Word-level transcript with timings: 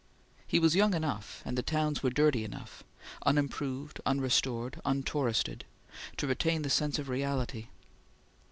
He 0.47 0.57
was 0.57 0.75
young 0.75 0.95
enough, 0.95 1.43
and 1.45 1.55
the 1.55 1.61
towns 1.61 2.01
were 2.01 2.09
dirty 2.09 2.43
enough 2.43 2.81
unimproved, 3.23 4.01
unrestored, 4.03 4.81
untouristed 4.83 5.61
to 6.17 6.25
retain 6.25 6.63
the 6.63 6.71
sense 6.71 6.97
of 6.97 7.07
reality. 7.07 7.67